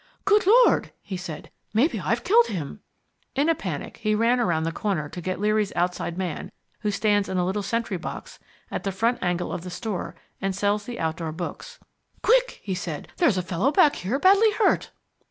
"Good 0.25 0.47
Lord," 0.47 0.91
he 1.03 1.15
said. 1.15 1.51
"Maybe 1.75 1.99
I've 1.99 2.23
killed 2.23 2.47
him!" 2.47 2.79
In 3.35 3.49
a 3.49 3.53
panic 3.53 3.97
he 3.97 4.15
ran 4.15 4.41
round 4.41 4.65
the 4.65 4.71
corner 4.71 5.07
to 5.07 5.21
get 5.21 5.39
Leary's 5.39 5.71
outside 5.75 6.17
man, 6.17 6.51
who 6.79 6.89
stands 6.89 7.29
in 7.29 7.37
a 7.37 7.45
little 7.45 7.61
sentry 7.61 7.97
box 7.97 8.39
at 8.71 8.83
the 8.83 8.91
front 8.91 9.19
angle 9.21 9.51
of 9.53 9.61
the 9.61 9.69
store 9.69 10.15
and 10.41 10.55
sells 10.55 10.85
the 10.85 10.99
outdoor 10.99 11.33
books. 11.33 11.77
"Quick," 12.23 12.61
he 12.63 12.73
said. 12.73 13.09
"There's 13.17 13.37
a 13.37 13.43
fellow 13.43 13.71
back 13.71 13.97
here 13.97 14.17
badly 14.17 14.49
hurt." 14.53 14.89